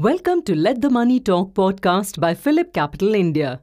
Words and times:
Welcome 0.00 0.40
to 0.44 0.54
Let 0.54 0.80
the 0.80 0.88
Money 0.88 1.20
Talk 1.20 1.52
podcast 1.52 2.18
by 2.20 2.32
PhillipCapital 2.32 3.14
India, 3.14 3.60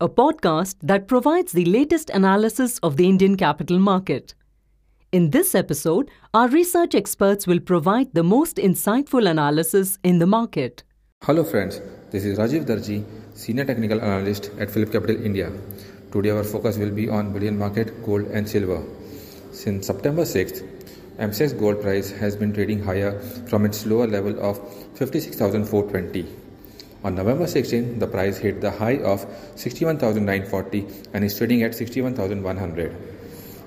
a 0.00 0.08
podcast 0.08 0.74
that 0.82 1.06
provides 1.06 1.52
the 1.52 1.64
latest 1.64 2.10
analysis 2.10 2.78
of 2.78 2.96
the 2.96 3.08
Indian 3.08 3.36
capital 3.36 3.78
market. 3.78 4.34
In 5.12 5.30
this 5.30 5.54
episode, 5.54 6.10
our 6.34 6.48
research 6.48 6.96
experts 6.96 7.46
will 7.46 7.60
provide 7.60 8.12
the 8.14 8.24
most 8.24 8.56
insightful 8.56 9.30
analysis 9.30 9.96
in 10.02 10.18
the 10.18 10.26
market. 10.26 10.82
Hello 11.22 11.44
friends, 11.44 11.80
this 12.10 12.24
is 12.24 12.36
Rajiv 12.36 12.66
Darji, 12.66 13.04
Senior 13.34 13.64
Technical 13.64 14.00
Analyst 14.00 14.50
at 14.58 14.70
PhillipCapital 14.70 15.24
India. 15.24 15.52
Today 16.10 16.30
our 16.30 16.42
focus 16.42 16.78
will 16.78 16.90
be 16.90 17.08
on 17.08 17.32
bullion 17.32 17.56
market, 17.56 18.04
gold 18.04 18.26
and 18.32 18.48
silver. 18.48 18.82
Since 19.52 19.86
September 19.86 20.22
6th, 20.22 20.79
MCX 21.20 21.58
gold 21.60 21.82
price 21.82 22.10
has 22.12 22.34
been 22.34 22.50
trading 22.54 22.82
higher 22.82 23.18
from 23.46 23.66
its 23.66 23.84
lower 23.84 24.06
level 24.06 24.40
of 24.40 24.58
56,420. 24.96 26.26
On 27.04 27.14
November 27.14 27.46
16, 27.46 27.98
the 27.98 28.06
price 28.06 28.38
hit 28.38 28.62
the 28.62 28.70
high 28.70 28.96
of 28.96 29.26
61,940 29.54 30.86
and 31.12 31.22
is 31.22 31.36
trading 31.36 31.62
at 31.62 31.74
61,100. 31.74 32.96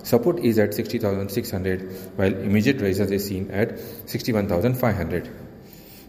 Support 0.02 0.40
is 0.40 0.58
at 0.58 0.74
60,600 0.74 1.82
while 2.16 2.34
immediate 2.34 2.82
resistance 2.82 3.12
is 3.12 3.28
seen 3.28 3.52
at 3.52 3.78
61,500. 4.10 5.30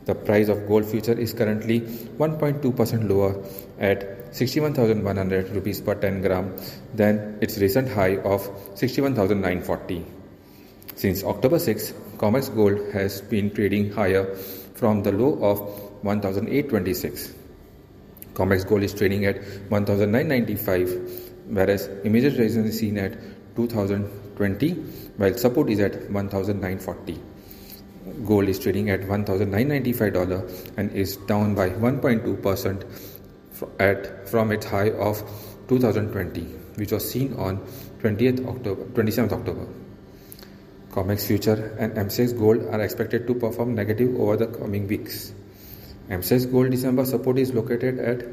The 0.07 0.15
price 0.15 0.49
of 0.49 0.67
gold 0.67 0.87
future 0.87 1.13
is 1.13 1.35
currently 1.35 1.81
1.2% 1.83 3.09
lower 3.09 3.45
at 3.79 4.35
61,100 4.35 5.51
rupees 5.51 5.83
per 5.83 5.95
10 5.95 6.23
gram 6.23 6.57
than 6.95 7.37
its 7.43 7.59
recent 7.59 7.91
high 7.91 8.17
of 8.17 8.49
61,940. 8.77 10.24
Since 10.97 11.25
October 11.25 11.59
6, 11.59 11.93
COMEX 12.19 12.55
gold 12.55 12.93
has 12.93 13.21
been 13.21 13.51
trading 13.51 13.91
higher 13.91 14.35
from 14.75 15.03
the 15.03 15.11
low 15.11 15.33
of 15.43 15.61
1826. 16.05 17.35
COMEX 18.35 18.67
gold 18.69 18.83
is 18.85 18.95
trading 18.95 19.27
at 19.27 19.37
1995 19.71 21.33
whereas 21.49 21.89
immediate 22.05 22.39
resistance 22.39 22.75
is 22.75 22.79
seen 22.79 22.99
at 22.99 23.13
2020 23.57 24.71
while 25.17 25.35
support 25.35 25.69
is 25.71 25.81
at 25.81 26.11
1940. 26.11 27.21
Gold 28.25 28.49
is 28.49 28.59
trading 28.61 28.91
at 28.91 29.01
$1995 29.01 30.73
and 30.77 30.93
is 30.93 31.17
down 31.17 31.55
by 31.55 31.71
1.2% 31.71 32.85
at 33.81 34.29
from 34.29 34.53
its 34.53 34.67
high 34.67 34.91
of 34.91 35.23
2020 35.69 36.41
which 36.77 36.93
was 36.93 37.09
seen 37.11 37.35
on 37.35 37.59
20th 37.99 38.47
October 38.47 38.85
27th 38.85 39.33
October. 39.33 39.67
COMEX 40.95 41.27
future 41.27 41.75
and 41.79 41.93
MCX 41.95 42.39
gold 42.39 42.67
are 42.73 42.81
expected 42.81 43.27
to 43.27 43.35
perform 43.35 43.75
negative 43.75 44.15
over 44.21 44.37
the 44.37 44.47
coming 44.47 44.87
weeks. 44.87 45.35
MCX 46.09 46.53
gold 46.53 46.71
December 46.71 47.05
support 47.05 47.37
is 47.39 47.53
located 47.53 47.99
at 47.99 48.25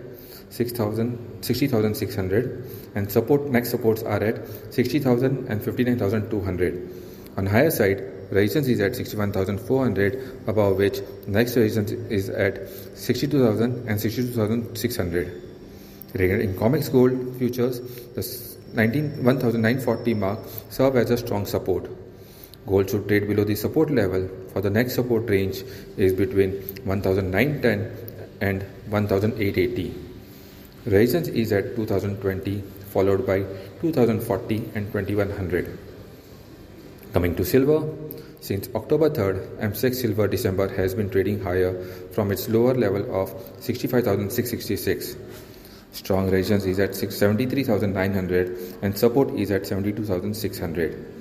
60,600 0.52 2.66
and 2.94 3.12
support 3.12 3.50
next 3.50 3.72
supports 3.72 4.04
are 4.04 4.24
at 4.24 4.48
60,000 4.72 5.48
and 5.48 5.64
59,200. 5.64 6.90
On 7.38 7.48
higher 7.48 7.72
side, 7.72 8.04
resistance 8.30 8.68
is 8.68 8.80
at 8.80 8.96
61,400 8.96 10.42
above 10.46 10.78
which 10.78 11.02
next 11.26 11.56
resistance 11.56 11.94
is 12.12 12.30
at 12.30 12.70
62,000 12.96 13.90
and 13.90 14.00
62,600. 14.00 15.42
Regarding 16.14 16.54
COMEX 16.54 16.92
gold 16.92 17.38
futures, 17.40 17.80
the 18.14 18.22
19,940 18.74 20.14
mark 20.14 20.40
serve 20.70 20.96
as 20.98 21.10
a 21.10 21.18
strong 21.18 21.48
support. 21.48 21.90
Gold 22.68 22.90
should 22.90 23.08
trade 23.08 23.28
below 23.28 23.44
the 23.44 23.56
support 23.56 23.90
level 23.90 24.30
for 24.54 24.62
the 24.62 24.70
next 24.70 24.96
support 24.96 25.30
range 25.30 25.64
is 25.98 26.14
between 26.14 26.52
1910 26.86 27.92
and 28.42 28.64
1880. 28.90 29.96
Resistance 30.86 31.28
is 31.30 31.52
at 31.52 31.76
2020 31.76 32.62
followed 32.90 33.26
by 33.26 33.40
2040 33.82 34.72
and 34.76 34.92
2100. 34.92 35.78
Coming 37.14 37.36
to 37.36 37.46
silver, 37.46 37.88
since 38.42 38.70
October 38.74 39.10
3rd, 39.10 39.58
MCX 39.60 39.96
Silver 39.96 40.28
December 40.28 40.68
has 40.76 40.96
been 40.96 41.10
trading 41.10 41.42
higher 41.44 41.84
from 42.12 42.32
its 42.32 42.50
lower 42.50 42.74
level 42.74 43.04
of 43.16 43.30
65,666. 43.60 45.16
Strong 45.94 46.32
resistance 46.32 46.66
is 46.66 46.80
at 46.80 46.96
73,900 46.96 48.78
and 48.82 48.98
support 48.98 49.30
is 49.32 49.52
at 49.52 49.68
72,600. 49.68 51.21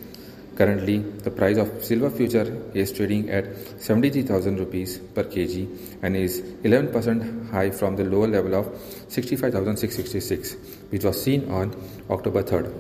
Currently, 0.57 0.99
the 1.25 1.31
price 1.31 1.57
of 1.57 1.83
silver 1.83 2.11
future 2.11 2.47
is 2.75 2.93
trading 2.93 3.31
at 3.31 3.47
73,000 3.81 4.59
rupees 4.59 4.99
per 4.99 5.25
kg 5.25 5.69
and 6.03 6.17
is 6.17 6.43
11% 6.65 7.51
high 7.51 7.71
from 7.71 7.97
the 7.97 8.05
lower 8.05 8.29
level 8.29 8.55
of 8.55 8.67
65,666, 9.09 10.57
which 10.91 11.05
was 11.05 11.23
seen 11.23 11.51
on 11.51 11.75
October 12.11 12.43
3rd. 12.43 12.73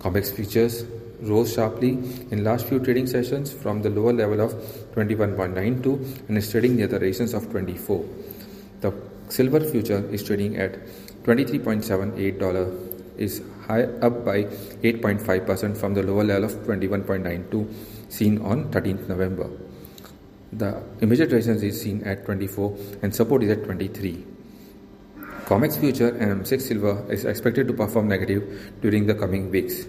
COMEX 0.00 0.32
futures 0.32 0.84
rose 1.22 1.54
sharply 1.54 1.90
in 2.30 2.44
last 2.44 2.66
few 2.66 2.78
trading 2.80 3.06
sessions 3.06 3.52
from 3.52 3.82
the 3.82 3.90
lower 3.90 4.12
level 4.12 4.40
of 4.40 4.52
21.92 4.94 6.28
and 6.28 6.38
is 6.38 6.50
trading 6.50 6.76
near 6.76 6.86
the 6.86 6.98
resistance 6.98 7.32
of 7.32 7.50
24. 7.50 8.04
The 8.80 8.92
silver 9.28 9.60
future 9.60 10.04
is 10.10 10.22
trading 10.22 10.56
at 10.56 10.78
$23.78 11.24 12.95
is 13.18 13.42
high 13.66 13.84
up 14.06 14.24
by 14.24 14.44
8.5% 14.44 15.76
from 15.76 15.94
the 15.94 16.02
lower 16.02 16.24
level 16.24 16.44
of 16.44 16.52
21.92 16.66 17.72
seen 18.08 18.38
on 18.42 18.70
13th 18.70 19.08
November. 19.08 19.50
The 20.52 20.82
immediate 21.00 21.32
resistance 21.32 21.62
is 21.62 21.80
seen 21.80 22.02
at 22.04 22.24
24 22.24 22.76
and 23.02 23.14
support 23.14 23.42
is 23.42 23.50
at 23.50 23.64
23. 23.64 24.24
COMEX 25.46 25.78
future 25.78 26.08
and 26.08 26.42
MCX 26.42 26.62
silver 26.62 27.12
is 27.12 27.24
expected 27.24 27.68
to 27.68 27.74
perform 27.74 28.08
negative 28.08 28.72
during 28.80 29.06
the 29.06 29.14
coming 29.14 29.50
weeks. 29.50 29.86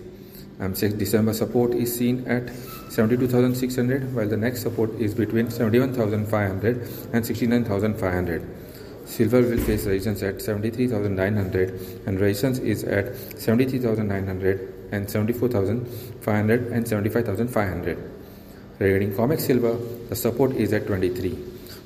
MCX 0.60 0.98
December 0.98 1.34
support 1.34 1.74
is 1.74 1.96
seen 1.96 2.28
at 2.28 2.50
72,600 2.90 4.16
while 4.16 4.28
the 4.28 4.38
next 4.38 4.62
support 4.62 4.92
is 5.00 5.14
between 5.14 5.50
71,500 5.50 6.90
and 7.14 7.26
69,500. 7.26 8.67
Silver 9.08 9.42
will 9.42 9.58
face 9.58 9.86
resistance 9.86 10.22
at 10.22 10.42
73,900 10.42 12.04
and 12.06 12.20
resistance 12.20 12.60
is 12.60 12.84
at 12.84 13.16
73,900 13.40 14.90
and 14.92 15.10
74,500 15.10 16.68
and 16.68 16.88
75,500. 16.88 17.98
Regarding 18.80 19.12
COMEX 19.14 19.40
silver, 19.40 19.78
the 20.10 20.16
support 20.16 20.52
is 20.56 20.74
at 20.74 20.86
23. 20.88 21.38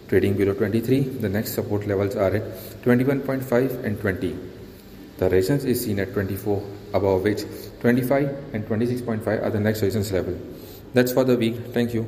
Trading 0.10 0.34
below 0.34 0.54
23, 0.54 1.00
the 1.00 1.30
next 1.30 1.54
support 1.54 1.88
levels 1.88 2.16
are 2.16 2.36
at 2.36 2.44
21.5 2.84 3.84
and 3.86 4.02
20. 4.02 4.36
The 5.18 5.30
resistance 5.30 5.64
is 5.64 5.86
seen 5.86 6.00
at 6.00 6.14
24, 6.14 6.62
above 6.94 7.22
which 7.22 7.44
25 7.82 8.54
and 8.54 8.66
26.5 8.66 9.28
are 9.28 9.50
the 9.52 9.60
next 9.60 9.82
resistance 9.84 10.12
level. 10.12 10.38
That's 10.94 11.14
for 11.14 11.24
the 11.24 11.38
week. 11.38 11.56
Thank 11.72 11.94
you. 11.94 12.08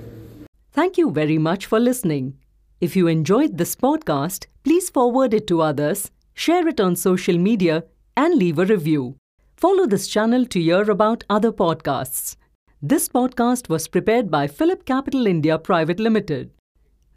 Thank 0.71 0.97
you 0.97 1.11
very 1.11 1.37
much 1.37 1.67
for 1.67 1.79
listening. 1.79 2.39
If 2.81 2.95
you 2.95 3.07
enjoyed 3.07 3.57
this 3.57 3.75
podcast, 3.75 4.47
please 4.63 4.89
forward 4.89 5.33
it 5.33 5.45
to 5.47 5.61
others, 5.61 6.11
share 6.33 6.67
it 6.67 6.79
on 6.79 6.95
social 6.95 7.37
media, 7.37 7.83
and 8.15 8.35
leave 8.35 8.59
a 8.59 8.65
review. 8.65 9.15
Follow 9.57 9.85
this 9.85 10.07
channel 10.07 10.45
to 10.45 10.61
hear 10.61 10.89
about 10.89 11.23
other 11.29 11.51
podcasts. 11.51 12.35
This 12.81 13.07
podcast 13.07 13.69
was 13.69 13.87
prepared 13.87 14.29
by 14.29 14.47
PhillipCapital 14.47 15.27
India 15.27 15.57
Private 15.57 15.99
Limited. 15.99 16.51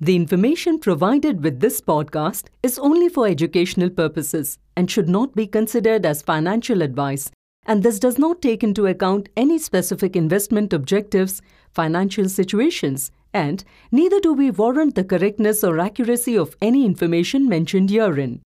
The 0.01 0.15
information 0.15 0.79
provided 0.79 1.43
with 1.43 1.61
this 1.61 1.81
podcast 1.81 2.45
is 2.63 2.79
only 2.79 3.09
for 3.09 3.27
educational 3.27 3.91
purposes 3.91 4.59
and 4.77 4.91
should 4.91 5.09
not 5.09 5.35
be 5.35 5.47
considered 5.47 6.05
as 6.05 6.23
financial 6.23 6.83
advice, 6.83 7.31
and 7.65 7.83
this 7.83 7.99
does 7.99 8.19
not 8.19 8.43
take 8.43 8.63
into 8.63 8.87
account 8.87 9.29
any 9.37 9.59
specific 9.59 10.15
investment 10.15 10.73
objectives, 10.73 11.41
financial 11.73 12.29
situations, 12.29 13.11
and 13.37 13.65
neither 13.93 14.19
do 14.21 14.33
we 14.33 14.51
warrant 14.51 14.95
the 14.95 15.05
correctness 15.13 15.63
or 15.63 15.79
accuracy 15.79 16.37
of 16.45 16.57
any 16.61 16.85
information 16.87 17.49
mentioned 17.49 17.91
herein. 17.91 18.41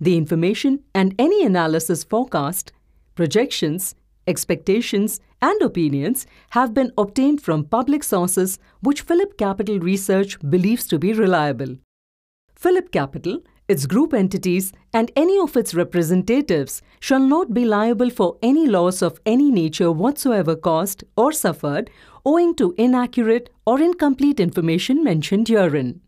The 0.00 0.16
information 0.16 0.80
and 0.94 1.14
any 1.18 1.44
analysis 1.44 2.04
forecast, 2.04 2.72
projections, 3.14 3.94
expectations, 4.26 5.20
and 5.40 5.60
opinions 5.62 6.26
have 6.50 6.74
been 6.74 6.92
obtained 6.98 7.42
from 7.42 7.64
public 7.64 8.04
sources 8.04 8.58
which 8.80 9.06
PhillipCapital 9.06 9.82
Research 9.82 10.38
believes 10.56 10.86
to 10.88 10.98
be 10.98 11.12
reliable. 11.12 11.76
PhillipCapital, 12.60 13.42
its 13.68 13.86
group 13.86 14.14
entities, 14.14 14.72
and 14.92 15.10
any 15.14 15.38
of 15.38 15.56
its 15.56 15.74
representatives 15.74 16.80
shall 17.00 17.20
not 17.20 17.54
be 17.54 17.64
liable 17.64 18.10
for 18.10 18.36
any 18.42 18.66
loss 18.66 19.02
of 19.02 19.20
any 19.26 19.50
nature 19.50 19.92
whatsoever 19.92 20.56
caused 20.56 21.04
or 21.16 21.32
suffered 21.32 21.90
owing 22.28 22.54
to 22.54 22.74
inaccurate 22.76 23.48
or 23.66 23.80
incomplete 23.80 24.38
information 24.38 25.02
mentioned 25.02 25.48
herein. 25.48 26.00